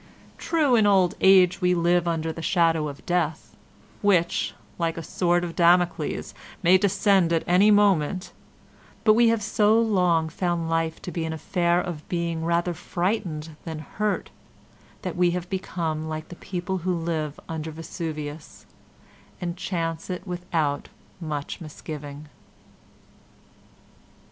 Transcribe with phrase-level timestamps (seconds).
[0.39, 3.55] True, in old age we live under the shadow of Death,
[4.01, 8.31] which, like a sword of Damocles, may descend at any moment,
[9.03, 13.55] but we have so long found life to be an affair of being rather frightened
[13.63, 14.31] than hurt
[15.03, 18.65] that we have become like the people who live under Vesuvius,
[19.39, 20.89] and chance it without
[21.19, 22.27] much misgiving.